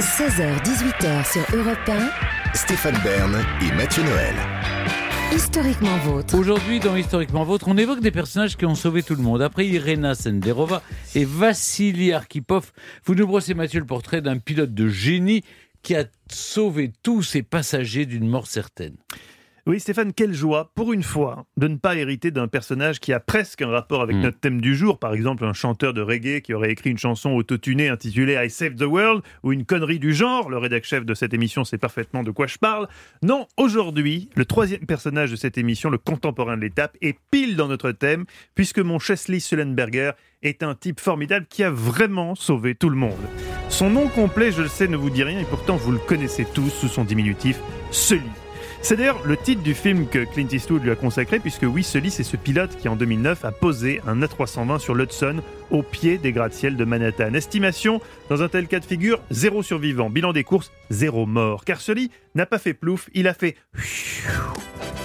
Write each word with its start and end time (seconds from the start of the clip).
16h-18h 0.00 1.30
sur 1.30 1.58
Europe 1.58 1.78
1, 1.86 2.54
Stéphane 2.54 2.98
Bern 3.04 3.44
et 3.60 3.70
Mathieu 3.76 4.02
Noël. 4.02 4.34
historiquement 5.36 5.94
vôtre. 5.98 6.34
Aujourd'hui, 6.38 6.80
dans 6.80 6.96
Historiquement 6.96 7.44
Vôtre, 7.44 7.68
on 7.68 7.76
évoque 7.76 8.00
des 8.00 8.10
personnages 8.10 8.56
qui 8.56 8.64
ont 8.64 8.74
sauvé 8.74 9.02
tout 9.02 9.14
le 9.14 9.22
monde. 9.22 9.42
Après 9.42 9.66
Irena 9.66 10.14
Senderova 10.14 10.82
et 11.14 11.26
Vassili 11.26 12.14
Arkhipov, 12.14 12.72
vous 13.04 13.14
nous 13.14 13.26
brossez, 13.26 13.52
Mathieu, 13.52 13.78
le 13.78 13.84
portrait 13.84 14.22
d'un 14.22 14.38
pilote 14.38 14.72
de 14.72 14.88
génie 14.88 15.42
qui 15.82 15.94
a 15.94 16.04
sauvé 16.30 16.92
tous 17.02 17.22
ses 17.22 17.42
passagers 17.42 18.06
d'une 18.06 18.26
mort 18.26 18.46
certaine. 18.46 18.96
Oui, 19.70 19.78
Stéphane, 19.78 20.12
quelle 20.12 20.34
joie, 20.34 20.72
pour 20.74 20.92
une 20.92 21.04
fois, 21.04 21.46
de 21.56 21.68
ne 21.68 21.76
pas 21.76 21.94
hériter 21.94 22.32
d'un 22.32 22.48
personnage 22.48 22.98
qui 22.98 23.12
a 23.12 23.20
presque 23.20 23.62
un 23.62 23.68
rapport 23.68 24.02
avec 24.02 24.16
Mm. 24.16 24.20
notre 24.22 24.40
thème 24.40 24.60
du 24.60 24.74
jour. 24.74 24.98
Par 24.98 25.14
exemple, 25.14 25.44
un 25.44 25.52
chanteur 25.52 25.94
de 25.94 26.02
reggae 26.02 26.40
qui 26.40 26.54
aurait 26.54 26.72
écrit 26.72 26.90
une 26.90 26.98
chanson 26.98 27.30
autotunée 27.30 27.88
intitulée 27.88 28.36
I 28.44 28.50
Saved 28.50 28.80
the 28.80 28.82
World, 28.82 29.22
ou 29.44 29.52
une 29.52 29.64
connerie 29.64 30.00
du 30.00 30.12
genre. 30.12 30.50
Le 30.50 30.58
rédac-chef 30.58 31.04
de 31.04 31.14
cette 31.14 31.34
émission 31.34 31.62
sait 31.62 31.78
parfaitement 31.78 32.24
de 32.24 32.32
quoi 32.32 32.48
je 32.48 32.58
parle. 32.58 32.88
Non, 33.22 33.46
aujourd'hui, 33.56 34.28
le 34.34 34.44
troisième 34.44 34.86
personnage 34.86 35.30
de 35.30 35.36
cette 35.36 35.56
émission, 35.56 35.88
le 35.88 35.98
contemporain 35.98 36.56
de 36.56 36.62
l'étape, 36.62 36.96
est 37.00 37.16
pile 37.30 37.54
dans 37.54 37.68
notre 37.68 37.92
thème, 37.92 38.24
puisque 38.56 38.80
mon 38.80 38.98
Chesley 38.98 39.38
Sullenberger 39.38 40.10
est 40.42 40.64
un 40.64 40.74
type 40.74 40.98
formidable 40.98 41.46
qui 41.48 41.62
a 41.62 41.70
vraiment 41.70 42.34
sauvé 42.34 42.74
tout 42.74 42.90
le 42.90 42.96
monde. 42.96 43.14
Son 43.68 43.88
nom 43.88 44.08
complet, 44.08 44.50
je 44.50 44.62
le 44.62 44.68
sais, 44.68 44.88
ne 44.88 44.96
vous 44.96 45.10
dit 45.10 45.22
rien, 45.22 45.38
et 45.38 45.44
pourtant 45.44 45.76
vous 45.76 45.92
le 45.92 45.98
connaissez 45.98 46.44
tous 46.54 46.70
sous 46.70 46.88
son 46.88 47.04
diminutif, 47.04 47.60
Sully. 47.92 48.22
C'est 48.82 48.96
d'ailleurs 48.96 49.20
le 49.24 49.36
titre 49.36 49.62
du 49.62 49.74
film 49.74 50.08
que 50.08 50.24
Clint 50.24 50.48
Eastwood 50.50 50.82
lui 50.82 50.90
a 50.90 50.96
consacré, 50.96 51.38
puisque 51.38 51.62
oui, 51.62 51.84
Sully, 51.84 52.10
c'est 52.10 52.24
ce 52.24 52.36
pilote 52.36 52.76
qui 52.76 52.88
en 52.88 52.96
2009 52.96 53.44
a 53.44 53.52
posé 53.52 54.00
un 54.06 54.20
A320 54.20 54.78
sur 54.78 54.94
l'Hudson 54.94 55.42
au 55.70 55.82
pied 55.82 56.18
des 56.18 56.32
gratte-ciel 56.32 56.76
de 56.76 56.84
Manhattan. 56.84 57.34
Estimation, 57.34 58.00
dans 58.30 58.42
un 58.42 58.48
tel 58.48 58.66
cas 58.66 58.80
de 58.80 58.84
figure, 58.84 59.20
zéro 59.30 59.62
survivant. 59.62 60.10
Bilan 60.10 60.32
des 60.32 60.44
courses, 60.44 60.72
zéro 60.88 61.26
mort. 61.26 61.64
Car 61.64 61.80
Sully 61.80 62.10
n'a 62.34 62.46
pas 62.46 62.58
fait 62.58 62.74
plouf, 62.74 63.10
il 63.12 63.28
a 63.28 63.34
fait... 63.34 63.54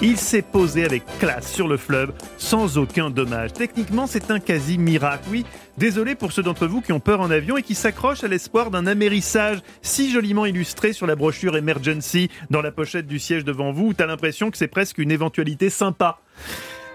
Il 0.02 0.18
s'est 0.18 0.42
posé 0.42 0.84
avec 0.84 1.04
classe 1.18 1.50
sur 1.50 1.66
le 1.68 1.78
fleuve 1.78 2.12
sans 2.36 2.76
aucun 2.76 3.08
dommage. 3.08 3.54
Techniquement, 3.54 4.06
c'est 4.06 4.30
un 4.30 4.40
quasi 4.40 4.76
miracle. 4.76 5.24
Oui, 5.30 5.46
désolé 5.78 6.14
pour 6.14 6.32
ceux 6.32 6.42
d'entre 6.42 6.66
vous 6.66 6.82
qui 6.82 6.92
ont 6.92 7.00
peur 7.00 7.22
en 7.22 7.30
avion 7.30 7.56
et 7.56 7.62
qui 7.62 7.74
s'accrochent 7.74 8.22
à 8.22 8.28
l'espoir 8.28 8.70
d'un 8.70 8.86
amérissage 8.86 9.60
si 9.80 10.12
joliment 10.12 10.44
illustré 10.44 10.92
sur 10.92 11.06
la 11.06 11.16
brochure 11.16 11.56
Emergency 11.56 12.30
dans 12.50 12.60
la 12.60 12.72
pochette 12.72 13.06
du 13.06 13.18
siège 13.18 13.44
devant 13.44 13.72
vous. 13.72 13.86
où 13.86 13.94
T'as 13.94 14.06
l'impression 14.06 14.50
que 14.50 14.58
c'est 14.58 14.68
presque 14.68 14.98
une 14.98 15.10
éventualité 15.10 15.70
sympa. 15.70 16.20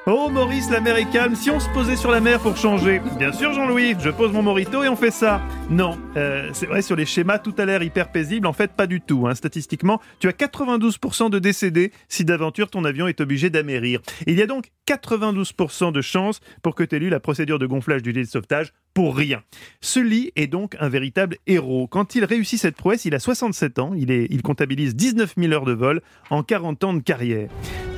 Oh 0.08 0.30
Maurice, 0.32 0.72
la 0.72 0.80
mer 0.82 0.96
est 0.98 1.10
calme, 1.12 1.36
si 1.36 1.52
on 1.52 1.60
se 1.60 1.70
posait 1.70 1.96
sur 1.96 2.10
la 2.10 2.20
mer 2.22 2.40
pour 2.40 2.58
changer 2.58 3.00
Bien 3.20 3.32
sûr 3.32 3.54
Jean-Louis, 3.54 3.94
je 4.00 4.10
pose 4.10 4.32
mon 4.32 4.42
morito 4.42 4.84
et 4.84 4.90
on 4.90 4.96
fait 4.96 5.12
ça. 5.12 5.44
Non, 5.70 5.96
euh, 6.18 6.50
c'est 6.54 6.66
vrai 6.66 6.82
sur 6.82 6.96
les 6.96 7.06
schémas, 7.06 7.38
tout 7.38 7.54
a 7.60 7.66
l'air 7.66 7.84
hyper 7.84 8.12
paisible, 8.12 8.48
en 8.48 8.54
fait 8.54 8.72
pas 8.72 8.88
du 8.88 9.00
tout. 9.00 9.28
hein. 9.28 9.36
Statistiquement, 9.36 10.02
tu 10.20 10.28
as 10.28 10.32
92% 10.32 11.30
de 11.30 11.38
décédés 11.38 11.92
si 12.10 12.26
d'aventure 12.26 12.72
ton 12.72 12.84
avion 12.84 13.08
est 13.08 13.22
obligé 13.22 13.52
d'amérir. 13.52 14.00
Il 14.26 14.40
y 14.40 14.42
a 14.42 14.48
donc 14.48 14.72
92% 14.88 15.92
de 15.92 16.02
chances 16.02 16.40
pour 16.64 16.74
que 16.74 16.84
tu 16.84 16.98
lu 16.98 17.10
la 17.10 17.20
procédure 17.20 17.60
de 17.60 17.68
gonflage 17.68 18.02
du 18.02 18.10
gilet 18.10 18.24
de 18.24 18.30
sauvetage 18.30 18.74
pour 18.96 19.16
rien. 19.16 19.44
Sully 19.82 20.32
est 20.36 20.48
donc 20.48 20.76
un 20.80 20.90
véritable 20.90 21.38
héros. 21.46 21.86
Quand 21.88 22.16
il 22.16 22.26
réussit 22.26 22.60
cette 22.60 22.76
prouesse, 22.76 23.06
il 23.06 23.14
a 23.14 23.20
67 23.20 23.78
ans, 23.78 23.92
il, 23.96 24.10
est, 24.10 24.26
il 24.32 24.42
comptabilise 24.42 24.96
19 24.96 25.36
000 25.38 25.54
heures 25.54 25.66
de 25.66 25.74
vol 25.74 26.02
en 26.32 26.42
40 26.42 26.84
ans 26.86 26.94
de 26.96 27.02
carrière. 27.02 27.50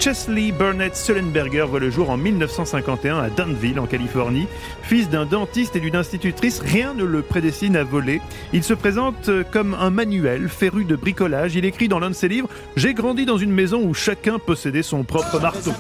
Chesley 0.04 0.52
Burnett 0.52 0.98
Sullenberger 0.98 1.66
voit 1.66 1.80
le 1.80 1.90
jour 1.90 2.09
en 2.09 2.18
1951 2.18 3.20
à 3.20 3.30
Danville, 3.30 3.80
en 3.80 3.86
Californie. 3.86 4.48
Fils 4.82 5.09
d'un 5.09 5.26
dentiste 5.26 5.78
et 5.78 5.80
d'une 5.80 5.96
institutrice, 5.96 6.59
rien 6.59 6.94
ne 6.94 7.06
le 7.06 7.22
prédestine 7.22 7.78
à 7.78 7.86
voler. 7.86 8.20
Il 8.52 8.66
se 8.66 8.74
présente 8.74 9.30
euh, 9.30 9.46
comme 9.50 9.74
un 9.74 9.92
manuel, 9.92 10.50
féru 10.50 10.84
de 10.84 10.98
bricolage. 10.98 11.56
Il 11.56 11.64
écrit 11.64 11.88
dans 11.88 12.00
l'un 12.00 12.09
de 12.09 12.16
ses 12.16 12.28
livres 12.28 12.50
J'ai 12.76 12.94
grandi 12.94 13.26
dans 13.26 13.38
une 13.38 13.54
maison 13.54 13.81
où 13.81 13.94
chacun 13.94 14.40
possédait 14.40 14.84
son 14.84 15.06
propre 15.06 15.40
marteau. 15.40 15.72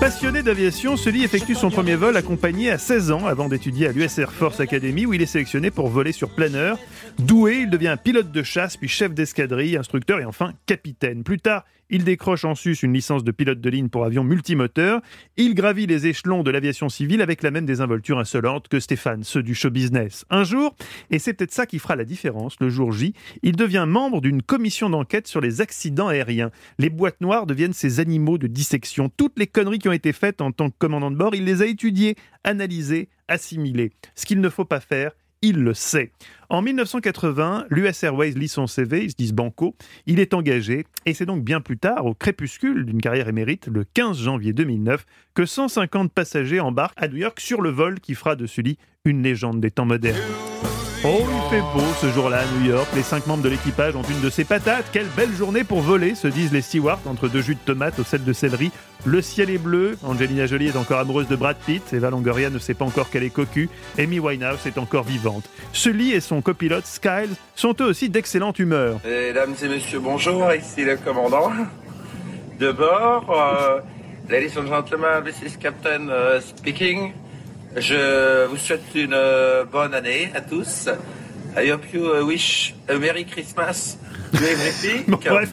Passionné 0.00 0.42
d'aviation, 0.42 0.96
Sully 0.96 1.22
effectue 1.22 1.54
son 1.54 1.70
premier 1.70 1.94
vol 1.94 2.16
accompagné 2.16 2.72
à 2.72 2.78
16 2.78 3.12
ans 3.12 3.24
avant 3.24 3.48
d'étudier 3.48 3.86
à 3.86 3.92
l'US 3.92 4.18
Air 4.18 4.32
Force 4.32 4.58
Academy 4.58 5.06
où 5.06 5.14
il 5.14 5.22
est 5.22 5.26
sélectionné 5.26 5.70
pour 5.70 5.86
voler 5.86 6.10
sur 6.10 6.30
planeur. 6.30 6.76
Doué, 7.20 7.58
il 7.60 7.70
devient 7.70 7.96
pilote 8.02 8.32
de 8.32 8.42
chasse, 8.42 8.76
puis 8.76 8.88
chef 8.88 9.14
d'escadrille, 9.14 9.76
instructeur 9.76 10.18
et 10.18 10.24
enfin 10.24 10.54
capitaine. 10.66 11.22
Plus 11.22 11.38
tard, 11.38 11.62
il 11.90 12.02
décroche 12.02 12.44
en 12.44 12.54
sus 12.54 12.74
une 12.82 12.94
licence 12.94 13.24
de 13.24 13.30
pilote 13.30 13.43
de 13.44 13.70
ligne 13.70 13.88
pour 13.88 14.04
avion 14.04 14.24
multimoteur. 14.24 15.00
Il 15.36 15.54
gravit 15.54 15.86
les 15.86 16.06
échelons 16.06 16.42
de 16.42 16.50
l'aviation 16.50 16.88
civile 16.88 17.20
avec 17.20 17.42
la 17.42 17.50
même 17.50 17.66
désinvolture 17.66 18.18
insolente 18.18 18.68
que 18.68 18.80
Stéphane, 18.80 19.24
ceux 19.24 19.42
du 19.42 19.54
show 19.54 19.70
business. 19.70 20.24
Un 20.30 20.44
jour, 20.44 20.74
et 21.10 21.18
c'est 21.18 21.34
peut-être 21.34 21.52
ça 21.52 21.66
qui 21.66 21.78
fera 21.78 21.96
la 21.96 22.04
différence, 22.04 22.56
le 22.60 22.70
jour 22.70 22.92
J, 22.92 23.14
il 23.42 23.56
devient 23.56 23.84
membre 23.86 24.20
d'une 24.20 24.42
commission 24.42 24.88
d'enquête 24.88 25.26
sur 25.26 25.40
les 25.40 25.60
accidents 25.60 26.08
aériens. 26.08 26.50
Les 26.78 26.90
boîtes 26.90 27.20
noires 27.20 27.46
deviennent 27.46 27.72
ces 27.72 28.00
animaux 28.00 28.38
de 28.38 28.46
dissection. 28.46 29.10
Toutes 29.14 29.38
les 29.38 29.46
conneries 29.46 29.78
qui 29.78 29.88
ont 29.88 29.92
été 29.92 30.12
faites 30.12 30.40
en 30.40 30.52
tant 30.52 30.70
que 30.70 30.76
commandant 30.78 31.10
de 31.10 31.16
bord, 31.16 31.34
il 31.34 31.44
les 31.44 31.62
a 31.62 31.66
étudiées, 31.66 32.16
analysées, 32.44 33.08
assimilées. 33.28 33.92
Ce 34.14 34.26
qu'il 34.26 34.40
ne 34.40 34.48
faut 34.48 34.64
pas 34.64 34.80
faire, 34.80 35.12
il 35.44 35.62
le 35.62 35.74
sait. 35.74 36.10
En 36.48 36.62
1980, 36.62 37.66
l'US 37.68 38.02
Airways 38.02 38.30
lit 38.30 38.48
son 38.48 38.66
CV, 38.66 39.04
ils 39.04 39.10
se 39.10 39.16
disent 39.16 39.34
banco, 39.34 39.76
il 40.06 40.18
est 40.18 40.32
engagé, 40.32 40.86
et 41.04 41.12
c'est 41.12 41.26
donc 41.26 41.44
bien 41.44 41.60
plus 41.60 41.76
tard, 41.76 42.06
au 42.06 42.14
crépuscule 42.14 42.86
d'une 42.86 43.00
carrière 43.00 43.28
émérite, 43.28 43.68
le 43.68 43.84
15 43.84 44.18
janvier 44.18 44.54
2009, 44.54 45.04
que 45.34 45.44
150 45.44 46.10
passagers 46.12 46.60
embarquent 46.60 46.94
à 46.96 47.08
New 47.08 47.18
York 47.18 47.40
sur 47.40 47.60
le 47.60 47.68
vol 47.68 48.00
qui 48.00 48.14
fera 48.14 48.36
de 48.36 48.46
Sully 48.46 48.78
une 49.04 49.22
légende 49.22 49.60
des 49.60 49.70
temps 49.70 49.84
modernes. 49.84 50.16
Oh, 51.06 51.18
il 51.20 51.50
fait 51.50 51.60
beau 51.60 51.84
ce 52.00 52.06
jour-là 52.06 52.38
à 52.38 52.46
New 52.46 52.64
York. 52.64 52.88
Les 52.96 53.02
cinq 53.02 53.26
membres 53.26 53.42
de 53.42 53.50
l'équipage 53.50 53.94
ont 53.94 54.02
une 54.02 54.22
de 54.22 54.30
ces 54.30 54.42
patates. 54.42 54.86
Quelle 54.90 55.08
belle 55.14 55.32
journée 55.32 55.62
pour 55.62 55.82
voler, 55.82 56.14
se 56.14 56.28
disent 56.28 56.50
les 56.50 56.62
stewards 56.62 57.00
entre 57.04 57.28
deux 57.28 57.42
jus 57.42 57.56
de 57.56 57.60
tomates 57.60 57.98
au 57.98 58.04
sel 58.04 58.24
de 58.24 58.32
céleri. 58.32 58.72
Le 59.04 59.20
ciel 59.20 59.50
est 59.50 59.58
bleu. 59.58 59.98
Angelina 60.02 60.46
Jolie 60.46 60.68
est 60.68 60.76
encore 60.76 60.98
amoureuse 61.00 61.28
de 61.28 61.36
Brad 61.36 61.58
Pitt. 61.58 61.92
Eva 61.92 62.08
Longoria 62.08 62.48
ne 62.48 62.58
sait 62.58 62.72
pas 62.72 62.86
encore 62.86 63.10
qu'elle 63.10 63.22
est 63.22 63.28
cocu. 63.28 63.68
Amy 63.98 64.18
Winehouse 64.18 64.66
est 64.66 64.78
encore 64.78 65.04
vivante. 65.04 65.44
Sully 65.74 66.12
et 66.12 66.20
son 66.20 66.40
copilote 66.40 66.86
Skiles 66.86 67.34
sont 67.54 67.76
eux 67.82 67.86
aussi 67.86 68.08
d'excellente 68.08 68.58
humeur. 68.58 68.98
Mesdames 69.04 69.54
et 69.62 69.68
messieurs, 69.68 70.00
bonjour, 70.00 70.54
ici 70.54 70.86
le 70.86 70.96
commandant 70.96 71.52
de 72.58 72.72
bord. 72.72 73.26
Euh, 73.30 73.80
ladies 74.30 74.58
and 74.58 74.68
gentlemen, 74.68 75.22
this 75.22 75.42
is 75.42 75.58
Captain 75.58 76.08
euh, 76.08 76.40
speaking. 76.40 77.12
Je 77.76 78.46
vous 78.46 78.56
souhaite 78.56 78.84
une 78.94 79.14
euh, 79.14 79.64
bonne 79.64 79.94
année 79.94 80.30
à 80.32 80.40
tous. 80.40 80.88
I 81.56 81.72
hope 81.72 81.92
you 81.92 82.14
uh, 82.14 82.22
wish 82.22 82.72
a 82.88 82.96
Merry 82.96 83.24
Christmas. 83.26 83.96
Bon, 85.08 85.18
bref, 85.24 85.52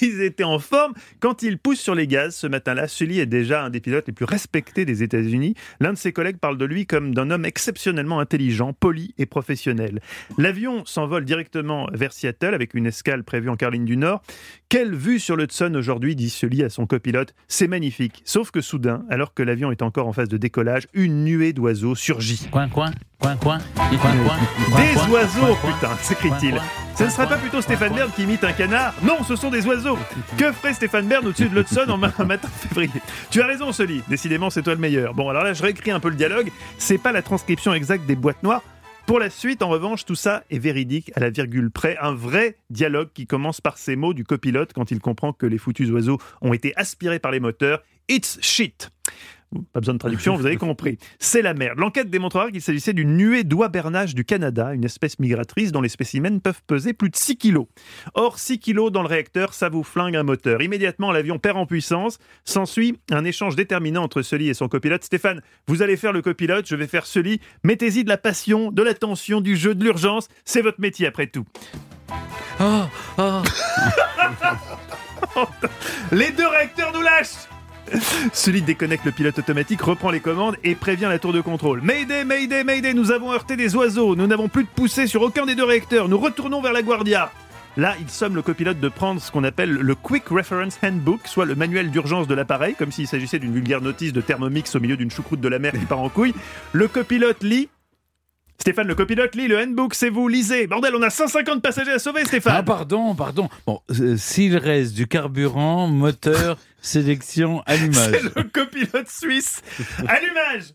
ils 0.00 0.22
étaient 0.22 0.44
en 0.44 0.58
forme. 0.58 0.92
Quand 1.20 1.42
ils 1.42 1.58
poussent 1.58 1.80
sur 1.80 1.94
les 1.94 2.06
gaz 2.06 2.34
ce 2.34 2.46
matin-là, 2.46 2.88
Sully 2.88 3.20
est 3.20 3.26
déjà 3.26 3.64
un 3.64 3.70
des 3.70 3.80
pilotes 3.80 4.06
les 4.06 4.12
plus 4.12 4.24
respectés 4.24 4.84
des 4.84 5.02
États-Unis. 5.02 5.54
L'un 5.80 5.92
de 5.92 5.98
ses 5.98 6.12
collègues 6.12 6.38
parle 6.38 6.58
de 6.58 6.64
lui 6.64 6.86
comme 6.86 7.14
d'un 7.14 7.30
homme 7.30 7.44
exceptionnellement 7.44 8.20
intelligent, 8.20 8.72
poli 8.72 9.14
et 9.18 9.26
professionnel. 9.26 10.00
L'avion 10.38 10.84
s'envole 10.84 11.24
directement 11.24 11.86
vers 11.92 12.12
Seattle 12.12 12.54
avec 12.54 12.74
une 12.74 12.86
escale 12.86 13.24
prévue 13.24 13.48
en 13.48 13.56
Caroline 13.56 13.84
du 13.84 13.96
Nord. 13.96 14.22
Quelle 14.68 14.94
vue 14.94 15.20
sur 15.20 15.36
le 15.36 15.44
Hudson 15.44 15.74
aujourd'hui, 15.74 16.16
dit 16.16 16.30
Sully 16.30 16.62
à 16.62 16.70
son 16.70 16.86
copilote. 16.86 17.34
C'est 17.48 17.68
magnifique. 17.68 18.22
Sauf 18.24 18.50
que 18.50 18.60
soudain, 18.60 19.04
alors 19.10 19.34
que 19.34 19.42
l'avion 19.42 19.70
est 19.70 19.82
encore 19.82 20.08
en 20.08 20.12
phase 20.12 20.28
de 20.28 20.36
décollage, 20.36 20.86
une 20.94 21.24
nuée 21.24 21.52
d'oiseaux 21.52 21.94
surgit. 21.94 22.48
Coin, 22.50 22.68
coin, 22.68 22.90
coin, 23.18 23.36
coin, 23.36 23.58
coin, 23.76 23.98
coin. 23.98 24.80
Des 24.80 24.94
coin, 24.94 25.10
oiseaux, 25.10 25.40
coin, 25.40 25.54
coin, 25.56 25.72
putain, 25.72 25.96
s'écrie-t-il. 25.96 26.60
Ce 26.94 27.04
ne 27.04 27.08
serait 27.08 27.28
pas 27.28 27.38
plutôt 27.38 27.60
Stéphane. 27.60 27.94
Bern 27.94 28.10
qui 28.14 28.22
imite 28.22 28.44
un 28.44 28.52
canard? 28.52 28.94
Non, 29.02 29.24
ce 29.24 29.34
sont 29.36 29.50
des 29.50 29.66
oiseaux 29.66 29.98
Que 30.38 30.52
ferait 30.52 30.74
Stéphane 30.74 31.08
Bern 31.08 31.26
au-dessus 31.26 31.48
de 31.48 31.54
l'Hudson 31.54 31.86
en 31.88 31.96
matin 31.96 32.24
de 32.24 32.68
février? 32.68 32.90
Tu 33.30 33.40
as 33.40 33.46
raison, 33.46 33.72
Sully. 33.72 34.02
Décidément, 34.08 34.50
c'est 34.50 34.62
toi 34.62 34.74
le 34.74 34.80
meilleur. 34.80 35.14
Bon, 35.14 35.28
alors 35.28 35.42
là, 35.42 35.52
je 35.52 35.62
réécris 35.62 35.90
un 35.90 36.00
peu 36.00 36.10
le 36.10 36.16
dialogue. 36.16 36.50
C'est 36.78 36.98
pas 36.98 37.12
la 37.12 37.22
transcription 37.22 37.72
exacte 37.72 38.06
des 38.06 38.16
boîtes 38.16 38.42
noires. 38.42 38.62
Pour 39.06 39.18
la 39.18 39.30
suite, 39.30 39.62
en 39.62 39.68
revanche, 39.68 40.04
tout 40.04 40.14
ça 40.14 40.44
est 40.50 40.58
véridique 40.58 41.10
à 41.16 41.20
la 41.20 41.30
virgule 41.30 41.70
près. 41.70 41.96
Un 42.00 42.14
vrai 42.14 42.56
dialogue 42.70 43.08
qui 43.12 43.26
commence 43.26 43.60
par 43.60 43.78
ces 43.78 43.96
mots 43.96 44.14
du 44.14 44.24
copilote 44.24 44.72
quand 44.72 44.90
il 44.90 45.00
comprend 45.00 45.32
que 45.32 45.46
les 45.46 45.58
foutus 45.58 45.90
oiseaux 45.90 46.18
ont 46.40 46.52
été 46.52 46.72
aspirés 46.76 47.18
par 47.18 47.32
les 47.32 47.40
moteurs. 47.40 47.82
It's 48.08 48.38
shit. 48.42 48.90
Pas 49.72 49.80
besoin 49.80 49.94
de 49.94 49.98
traduction, 49.98 50.36
vous 50.36 50.46
avez 50.46 50.56
compris. 50.56 50.98
C'est 51.18 51.42
la 51.42 51.54
merde. 51.54 51.78
L'enquête 51.78 52.10
démontrera 52.10 52.50
qu'il 52.50 52.62
s'agissait 52.62 52.92
d'une 52.92 53.16
nuée 53.16 53.44
d'oie 53.44 53.68
bernache 53.68 54.14
du 54.14 54.24
Canada, 54.24 54.72
une 54.74 54.84
espèce 54.84 55.18
migratrice 55.18 55.72
dont 55.72 55.80
les 55.80 55.88
spécimens 55.88 56.38
peuvent 56.38 56.62
peser 56.66 56.92
plus 56.92 57.10
de 57.10 57.16
6 57.16 57.36
kilos. 57.36 57.66
Or, 58.14 58.38
6 58.38 58.58
kilos 58.58 58.90
dans 58.90 59.02
le 59.02 59.08
réacteur, 59.08 59.54
ça 59.54 59.68
vous 59.68 59.82
flingue 59.82 60.16
un 60.16 60.22
moteur. 60.22 60.62
Immédiatement, 60.62 61.12
l'avion 61.12 61.38
perd 61.38 61.58
en 61.58 61.66
puissance. 61.66 62.18
S'ensuit 62.44 62.98
un 63.10 63.24
échange 63.24 63.56
déterminant 63.56 64.02
entre 64.02 64.22
Sully 64.22 64.48
et 64.48 64.54
son 64.54 64.68
copilote. 64.68 65.04
Stéphane, 65.04 65.42
vous 65.66 65.82
allez 65.82 65.96
faire 65.96 66.12
le 66.12 66.22
copilote, 66.22 66.66
je 66.66 66.76
vais 66.76 66.86
faire 66.86 67.06
Sully. 67.06 67.40
Mettez-y 67.64 68.04
de 68.04 68.08
la 68.08 68.18
passion, 68.18 68.70
de 68.70 68.82
l'attention, 68.82 69.40
du 69.40 69.56
jeu, 69.56 69.74
de 69.74 69.84
l'urgence. 69.84 70.28
C'est 70.44 70.62
votre 70.62 70.80
métier 70.80 71.06
après 71.06 71.26
tout. 71.26 71.44
Oh, 72.60 72.84
oh. 73.18 73.42
Les 76.12 76.30
deux 76.30 76.46
réacteurs 76.46 76.92
nous 76.92 77.02
lâchent 77.02 77.48
Sully 78.32 78.62
déconnecte 78.62 79.04
le 79.04 79.12
pilote 79.12 79.38
automatique, 79.38 79.82
reprend 79.82 80.10
les 80.10 80.20
commandes 80.20 80.56
et 80.64 80.74
prévient 80.74 81.08
la 81.08 81.18
tour 81.18 81.32
de 81.32 81.40
contrôle. 81.40 81.80
Mayday, 81.82 82.24
Mayday, 82.24 82.64
Mayday, 82.64 82.94
nous 82.94 83.10
avons 83.10 83.32
heurté 83.32 83.56
des 83.56 83.74
oiseaux, 83.74 84.16
nous 84.16 84.26
n'avons 84.26 84.48
plus 84.48 84.64
de 84.64 84.68
poussée 84.68 85.06
sur 85.06 85.22
aucun 85.22 85.46
des 85.46 85.54
deux 85.54 85.64
réacteurs, 85.64 86.08
nous 86.08 86.18
retournons 86.18 86.62
vers 86.62 86.72
la 86.72 86.82
Guardia. 86.82 87.30
Là, 87.78 87.94
il 87.98 88.10
somme 88.10 88.34
le 88.34 88.42
copilote 88.42 88.80
de 88.80 88.88
prendre 88.88 89.20
ce 89.20 89.30
qu'on 89.30 89.44
appelle 89.44 89.70
le 89.70 89.94
Quick 89.94 90.28
Reference 90.28 90.78
Handbook, 90.84 91.20
soit 91.24 91.46
le 91.46 91.54
manuel 91.54 91.90
d'urgence 91.90 92.28
de 92.28 92.34
l'appareil, 92.34 92.74
comme 92.74 92.92
s'il 92.92 93.08
s'agissait 93.08 93.38
d'une 93.38 93.54
vulgaire 93.54 93.80
notice 93.80 94.12
de 94.12 94.20
Thermomix 94.20 94.74
au 94.74 94.80
milieu 94.80 94.98
d'une 94.98 95.10
choucroute 95.10 95.40
de 95.40 95.48
la 95.48 95.58
mer 95.58 95.72
qui 95.72 95.86
part 95.86 96.00
en 96.00 96.10
couille. 96.10 96.34
Le 96.72 96.86
copilote 96.86 97.42
lit. 97.42 97.70
Stéphane, 98.62 98.86
le 98.86 98.94
copilote 98.94 99.34
lit 99.34 99.48
le 99.48 99.58
handbook, 99.58 99.92
c'est 99.92 100.08
vous, 100.08 100.28
lisez. 100.28 100.68
Bordel, 100.68 100.94
on 100.94 101.02
a 101.02 101.10
150 101.10 101.60
passagers 101.60 101.90
à 101.90 101.98
sauver, 101.98 102.24
Stéphane. 102.24 102.54
Ah, 102.58 102.62
pardon, 102.62 103.12
pardon. 103.12 103.48
Bon, 103.66 103.80
euh, 103.90 104.16
s'il 104.16 104.56
reste 104.56 104.94
du 104.94 105.08
carburant, 105.08 105.88
moteur, 105.88 106.56
sélection, 106.80 107.64
allumage. 107.66 108.12
C'est 108.12 108.36
le 108.36 108.44
copilote 108.44 109.08
suisse. 109.08 109.62
Allumage 110.06 110.74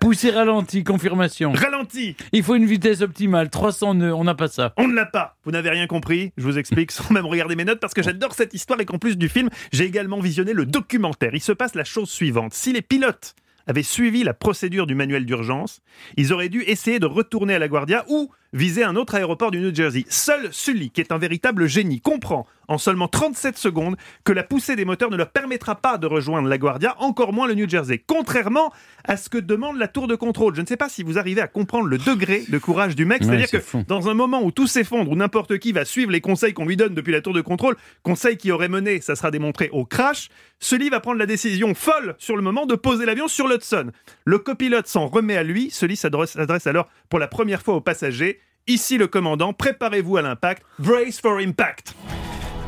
Poussée 0.00 0.32
ralenti, 0.32 0.82
confirmation. 0.82 1.52
Ralenti 1.52 2.16
Il 2.32 2.42
faut 2.42 2.56
une 2.56 2.66
vitesse 2.66 3.00
optimale, 3.00 3.48
300 3.48 3.94
nœuds, 3.94 4.12
on 4.12 4.24
n'a 4.24 4.34
pas 4.34 4.48
ça. 4.48 4.72
On 4.76 4.88
ne 4.88 4.94
l'a 4.94 5.06
pas. 5.06 5.36
Vous 5.44 5.52
n'avez 5.52 5.70
rien 5.70 5.86
compris. 5.86 6.32
Je 6.36 6.42
vous 6.42 6.58
explique 6.58 6.90
sans 6.90 7.12
même 7.14 7.26
regarder 7.26 7.54
mes 7.54 7.64
notes 7.64 7.78
parce 7.78 7.94
que 7.94 8.02
j'adore 8.02 8.34
cette 8.34 8.54
histoire 8.54 8.80
et 8.80 8.84
qu'en 8.84 8.98
plus 8.98 9.16
du 9.16 9.28
film, 9.28 9.50
j'ai 9.70 9.84
également 9.84 10.18
visionné 10.18 10.52
le 10.52 10.66
documentaire. 10.66 11.30
Il 11.32 11.40
se 11.40 11.52
passe 11.52 11.76
la 11.76 11.84
chose 11.84 12.10
suivante. 12.10 12.54
Si 12.54 12.72
les 12.72 12.82
pilotes 12.82 13.36
avaient 13.68 13.82
suivi 13.84 14.24
la 14.24 14.34
procédure 14.34 14.86
du 14.86 14.96
manuel 14.96 15.26
d'urgence, 15.26 15.80
ils 16.16 16.32
auraient 16.32 16.48
dû 16.48 16.62
essayer 16.62 16.98
de 16.98 17.06
retourner 17.06 17.54
à 17.54 17.58
la 17.58 17.68
Guardia 17.68 18.04
ou 18.08 18.30
viser 18.52 18.84
un 18.84 18.96
autre 18.96 19.14
aéroport 19.14 19.50
du 19.50 19.60
New 19.60 19.74
Jersey. 19.74 20.04
Seul 20.08 20.48
Sully, 20.52 20.90
qui 20.90 21.00
est 21.00 21.12
un 21.12 21.18
véritable 21.18 21.66
génie, 21.66 22.00
comprend 22.00 22.46
en 22.68 22.78
seulement 22.78 23.08
37 23.08 23.56
secondes 23.56 23.96
que 24.24 24.32
la 24.32 24.42
poussée 24.42 24.76
des 24.76 24.84
moteurs 24.84 25.10
ne 25.10 25.16
leur 25.16 25.30
permettra 25.30 25.74
pas 25.76 25.96
de 25.96 26.06
rejoindre 26.06 26.48
la 26.48 26.58
Guardia, 26.58 26.94
encore 26.98 27.32
moins 27.32 27.46
le 27.46 27.54
New 27.54 27.68
Jersey, 27.68 28.04
contrairement 28.06 28.72
à 29.04 29.16
ce 29.16 29.30
que 29.30 29.38
demande 29.38 29.78
la 29.78 29.88
tour 29.88 30.06
de 30.06 30.14
contrôle. 30.14 30.54
Je 30.54 30.60
ne 30.60 30.66
sais 30.66 30.76
pas 30.76 30.90
si 30.90 31.02
vous 31.02 31.18
arrivez 31.18 31.40
à 31.40 31.48
comprendre 31.48 31.86
le 31.86 31.96
degré 31.96 32.44
de 32.48 32.58
courage 32.58 32.94
du 32.94 33.06
mec, 33.06 33.24
c'est-à-dire 33.24 33.48
c'est 33.48 33.62
que 33.62 33.84
dans 33.86 34.08
un 34.08 34.14
moment 34.14 34.42
où 34.42 34.50
tout 34.50 34.66
s'effondre, 34.66 35.10
où 35.10 35.16
n'importe 35.16 35.58
qui 35.58 35.72
va 35.72 35.84
suivre 35.84 36.10
les 36.10 36.20
conseils 36.20 36.52
qu'on 36.52 36.66
lui 36.66 36.76
donne 36.76 36.94
depuis 36.94 37.12
la 37.12 37.22
tour 37.22 37.32
de 37.32 37.40
contrôle, 37.40 37.76
conseils 38.02 38.36
qui 38.36 38.52
auraient 38.52 38.68
mené, 38.68 39.00
ça 39.00 39.16
sera 39.16 39.30
démontré, 39.30 39.70
au 39.72 39.86
crash, 39.86 40.28
Sully 40.60 40.90
va 40.90 41.00
prendre 41.00 41.18
la 41.18 41.26
décision 41.26 41.74
folle 41.74 42.16
sur 42.18 42.36
le 42.36 42.42
moment 42.42 42.66
de 42.66 42.74
poser 42.74 43.06
l'avion 43.06 43.28
sur 43.28 43.48
l'Hudson. 43.48 43.92
Le 44.24 44.38
copilote 44.38 44.88
s'en 44.88 45.06
remet 45.06 45.36
à 45.36 45.42
lui, 45.42 45.70
Sully 45.70 45.96
s'adresse 45.96 46.66
alors 46.66 46.88
pour 47.08 47.18
la 47.18 47.28
première 47.28 47.62
fois 47.62 47.74
aux 47.74 47.80
passagers. 47.80 48.40
Ici 48.66 48.98
le 48.98 49.06
commandant, 49.06 49.52
préparez-vous 49.52 50.18
à 50.18 50.22
l'impact, 50.22 50.62
brace 50.78 51.20
for 51.20 51.38
impact. 51.38 51.94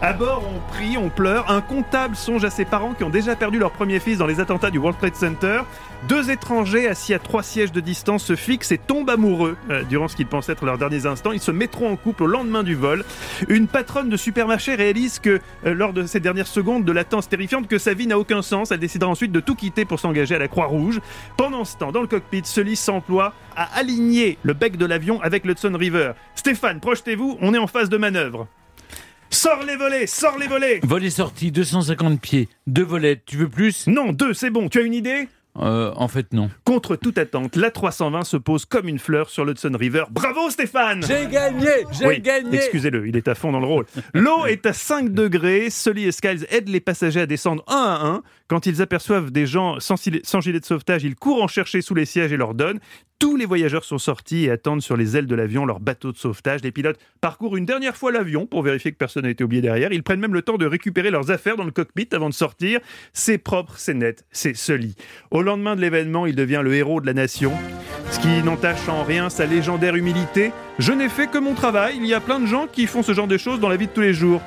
À 0.02 0.14
bord, 0.14 0.42
on 0.50 0.72
prie, 0.72 0.96
on 0.96 1.10
pleure. 1.10 1.50
Un 1.50 1.60
comptable 1.60 2.16
songe 2.16 2.42
à 2.46 2.48
ses 2.48 2.64
parents 2.64 2.94
qui 2.94 3.04
ont 3.04 3.10
déjà 3.10 3.36
perdu 3.36 3.58
leur 3.58 3.70
premier 3.70 4.00
fils 4.00 4.16
dans 4.16 4.26
les 4.26 4.40
attentats 4.40 4.70
du 4.70 4.78
World 4.78 4.98
Trade 4.98 5.14
Center. 5.14 5.60
Deux 6.08 6.30
étrangers 6.30 6.88
assis 6.88 7.12
à 7.12 7.18
trois 7.18 7.42
sièges 7.42 7.70
de 7.70 7.80
distance 7.80 8.24
se 8.24 8.34
fixent 8.34 8.72
et 8.72 8.78
tombent 8.78 9.10
amoureux 9.10 9.58
euh, 9.68 9.82
durant 9.82 10.08
ce 10.08 10.16
qu'ils 10.16 10.26
pensent 10.26 10.48
être 10.48 10.64
leurs 10.64 10.78
derniers 10.78 11.04
instants. 11.04 11.32
Ils 11.32 11.40
se 11.40 11.50
mettront 11.50 11.92
en 11.92 11.96
couple 11.96 12.22
au 12.22 12.26
lendemain 12.28 12.62
du 12.62 12.74
vol. 12.74 13.04
Une 13.48 13.66
patronne 13.66 14.08
de 14.08 14.16
supermarché 14.16 14.74
réalise 14.74 15.18
que, 15.18 15.38
euh, 15.66 15.74
lors 15.74 15.92
de 15.92 16.06
ces 16.06 16.18
dernières 16.18 16.46
secondes 16.46 16.86
de 16.86 16.92
latence 16.92 17.28
terrifiante, 17.28 17.68
que 17.68 17.76
sa 17.76 17.92
vie 17.92 18.06
n'a 18.06 18.18
aucun 18.18 18.40
sens. 18.40 18.70
Elle 18.70 18.80
décidera 18.80 19.10
ensuite 19.10 19.32
de 19.32 19.40
tout 19.40 19.54
quitter 19.54 19.84
pour 19.84 20.00
s'engager 20.00 20.34
à 20.34 20.38
la 20.38 20.48
Croix-Rouge. 20.48 21.02
Pendant 21.36 21.66
ce 21.66 21.76
temps, 21.76 21.92
dans 21.92 22.00
le 22.00 22.06
cockpit, 22.06 22.40
Sully 22.42 22.74
s'emploie 22.74 23.34
à 23.54 23.68
aligner 23.78 24.38
le 24.44 24.54
bec 24.54 24.78
de 24.78 24.86
l'avion 24.86 25.20
avec 25.20 25.44
le 25.44 25.52
Hudson 25.52 25.76
River. 25.78 26.12
Stéphane, 26.36 26.80
projetez-vous, 26.80 27.36
on 27.42 27.52
est 27.52 27.58
en 27.58 27.66
phase 27.66 27.90
de 27.90 27.98
manœuvre. 27.98 28.48
Sors 29.30 29.62
les 29.64 29.76
volets, 29.76 30.06
sors 30.06 30.36
les 30.38 30.48
volets 30.48 30.80
Volet 30.82 31.10
sorti, 31.10 31.52
250 31.52 32.20
pieds, 32.20 32.48
deux 32.66 32.82
volets, 32.84 33.22
tu 33.24 33.36
veux 33.36 33.48
plus? 33.48 33.86
Non, 33.86 34.12
deux, 34.12 34.34
c'est 34.34 34.50
bon. 34.50 34.68
Tu 34.68 34.78
as 34.80 34.82
une 34.82 34.94
idée? 34.94 35.28
Euh, 35.58 35.92
En 35.96 36.08
fait, 36.08 36.32
non. 36.32 36.50
Contre 36.64 36.96
toute 36.96 37.16
attente, 37.18 37.56
la 37.56 37.70
320 37.70 38.24
se 38.24 38.36
pose 38.36 38.64
comme 38.64 38.88
une 38.88 38.98
fleur 38.98 39.30
sur 39.30 39.44
l'Hudson 39.44 39.72
River. 39.78 40.04
Bravo 40.10 40.48
Stéphane 40.50 41.04
J'ai 41.06 41.26
gagné 41.28 41.68
J'ai 41.92 42.06
Oui, 42.06 42.20
gagné 42.20 42.56
excusez-le, 42.56 43.06
il 43.08 43.16
est 43.16 43.28
à 43.28 43.34
fond 43.34 43.50
dans 43.52 43.60
le 43.60 43.66
rôle. 43.66 43.86
L'eau 44.14 44.46
est 44.46 44.66
à 44.66 44.72
5 44.72 45.12
degrés. 45.12 45.70
Sully 45.70 46.04
et 46.06 46.12
Skiles 46.12 46.46
aident 46.50 46.68
les 46.68 46.80
passagers 46.80 47.20
à 47.20 47.26
descendre 47.26 47.64
un 47.68 47.74
à 47.74 48.06
un. 48.06 48.22
Quand 48.48 48.66
ils 48.66 48.82
aperçoivent 48.82 49.30
des 49.30 49.46
gens 49.46 49.78
sans 49.80 49.96
gilet 49.96 50.60
de 50.60 50.64
sauvetage, 50.64 51.04
ils 51.04 51.16
courent 51.16 51.42
en 51.42 51.48
chercher 51.48 51.82
sous 51.82 51.94
les 51.94 52.04
sièges 52.04 52.32
et 52.32 52.36
leur 52.36 52.54
donnent. 52.54 52.80
Tous 53.20 53.36
les 53.36 53.44
voyageurs 53.44 53.84
sont 53.84 53.98
sortis 53.98 54.46
et 54.46 54.50
attendent 54.50 54.80
sur 54.80 54.96
les 54.96 55.14
ailes 55.14 55.26
de 55.26 55.34
l'avion 55.34 55.66
leur 55.66 55.78
bateau 55.78 56.10
de 56.10 56.16
sauvetage. 56.16 56.62
Les 56.62 56.72
pilotes 56.72 56.98
parcourent 57.20 57.58
une 57.58 57.66
dernière 57.66 57.94
fois 57.94 58.10
l'avion 58.10 58.46
pour 58.46 58.62
vérifier 58.62 58.92
que 58.92 58.96
personne 58.96 59.24
n'a 59.24 59.28
été 59.28 59.44
oublié 59.44 59.60
derrière. 59.60 59.92
Ils 59.92 60.02
prennent 60.02 60.20
même 60.20 60.32
le 60.32 60.40
temps 60.40 60.56
de 60.56 60.64
récupérer 60.64 61.10
leurs 61.10 61.30
affaires 61.30 61.58
dans 61.58 61.64
le 61.64 61.70
cockpit 61.70 62.08
avant 62.12 62.30
de 62.30 62.34
sortir. 62.34 62.80
C'est 63.12 63.36
propre, 63.36 63.74
c'est 63.76 63.92
net, 63.92 64.24
c'est 64.32 64.56
Sully. 64.56 64.94
Au 65.30 65.42
lendemain 65.42 65.76
de 65.76 65.82
l'événement, 65.82 66.24
il 66.24 66.34
devient 66.34 66.62
le 66.64 66.74
héros 66.74 67.02
de 67.02 67.06
la 67.06 67.12
nation. 67.12 67.52
Ce 68.10 68.20
qui 68.20 68.42
n'entache 68.42 68.88
en 68.88 69.04
rien 69.04 69.28
sa 69.28 69.44
légendaire 69.44 69.96
humilité. 69.96 70.50
Je 70.78 70.92
n'ai 70.92 71.10
fait 71.10 71.26
que 71.26 71.36
mon 71.36 71.52
travail. 71.52 71.98
Il 71.98 72.06
y 72.06 72.14
a 72.14 72.20
plein 72.20 72.40
de 72.40 72.46
gens 72.46 72.68
qui 72.68 72.86
font 72.86 73.02
ce 73.02 73.12
genre 73.12 73.28
de 73.28 73.36
choses 73.36 73.60
dans 73.60 73.68
la 73.68 73.76
vie 73.76 73.86
de 73.86 73.92
tous 73.92 74.00
les 74.00 74.14
jours. 74.14 74.40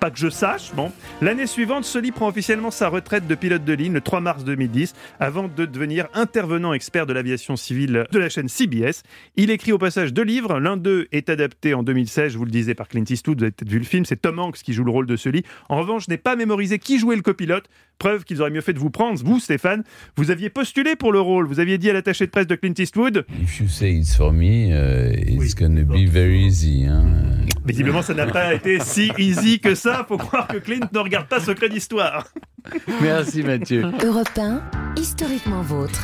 Pas 0.00 0.10
que 0.10 0.18
je 0.18 0.30
sache, 0.30 0.72
bon. 0.74 0.90
L'année 1.20 1.46
suivante, 1.46 1.84
Sully 1.84 2.10
prend 2.10 2.26
officiellement 2.26 2.70
sa 2.70 2.88
retraite 2.88 3.26
de 3.26 3.34
pilote 3.34 3.66
de 3.66 3.74
ligne 3.74 3.92
le 3.92 4.00
3 4.00 4.20
mars 4.20 4.44
2010, 4.44 4.94
avant 5.18 5.46
de 5.46 5.66
devenir 5.66 6.08
intervenant 6.14 6.72
expert 6.72 7.04
de 7.04 7.12
l'aviation 7.12 7.54
civile 7.56 8.06
de 8.10 8.18
la 8.18 8.30
chaîne 8.30 8.48
CBS. 8.48 9.02
Il 9.36 9.50
écrit 9.50 9.72
au 9.72 9.78
passage 9.78 10.14
deux 10.14 10.22
livres. 10.22 10.58
L'un 10.58 10.78
d'eux 10.78 11.06
est 11.12 11.28
adapté 11.28 11.74
en 11.74 11.82
2016, 11.82 12.32
je 12.32 12.38
vous 12.38 12.46
le 12.46 12.50
disais, 12.50 12.74
par 12.74 12.88
Clint 12.88 13.04
Eastwood. 13.06 13.38
Vous 13.38 13.44
avez 13.44 13.52
peut-être 13.52 13.70
vu 13.70 13.78
le 13.78 13.84
film. 13.84 14.06
C'est 14.06 14.16
Tom 14.16 14.38
Hanks 14.38 14.62
qui 14.62 14.72
joue 14.72 14.84
le 14.84 14.90
rôle 14.90 15.06
de 15.06 15.16
Sully. 15.16 15.42
En 15.68 15.76
revanche, 15.76 16.04
je 16.06 16.10
n'ai 16.10 16.16
pas 16.16 16.34
mémorisé 16.34 16.78
qui 16.78 16.98
jouait 16.98 17.16
le 17.16 17.22
copilote. 17.22 17.68
Preuve 17.98 18.24
qu'ils 18.24 18.40
auraient 18.40 18.50
mieux 18.50 18.62
fait 18.62 18.72
de 18.72 18.78
vous 18.78 18.88
prendre. 18.88 19.22
Vous, 19.22 19.38
Stéphane, 19.38 19.84
vous 20.16 20.30
aviez 20.30 20.48
postulé 20.48 20.96
pour 20.96 21.12
le 21.12 21.20
rôle. 21.20 21.46
Vous 21.46 21.60
aviez 21.60 21.76
dit 21.76 21.90
à 21.90 21.92
l'attaché 21.92 22.24
de 22.24 22.30
presse 22.30 22.46
de 22.46 22.54
Clint 22.54 22.72
Eastwood. 22.78 23.26
If 23.42 23.60
you 23.60 23.68
say 23.68 23.92
it's 23.92 24.16
for 24.16 24.32
me, 24.32 24.72
uh, 24.72 25.12
it's 25.12 25.54
gonna 25.54 25.82
be 25.82 26.08
very 26.08 26.46
easy. 26.46 26.86
Hein? 26.86 27.04
Visiblement, 27.66 28.00
ça 28.00 28.14
n'a 28.14 28.26
pas 28.26 28.54
été 28.54 28.80
si 28.80 29.12
easy 29.18 29.60
que 29.60 29.74
ça. 29.90 30.04
Faut 30.06 30.18
croire 30.18 30.46
que 30.48 30.58
Clint 30.58 30.88
ne 30.92 30.98
regarde 30.98 31.26
pas 31.26 31.40
Secret 31.40 31.68
d'Histoire. 31.68 32.24
Merci 33.00 33.42
Mathieu. 33.42 33.90
Europe 34.04 34.28
1, 34.36 34.60
historiquement 34.96 35.62
vôtre. 35.62 35.98